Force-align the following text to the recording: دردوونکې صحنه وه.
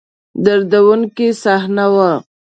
دردوونکې 0.43 1.27
صحنه 1.41 1.85
وه. 1.93 2.11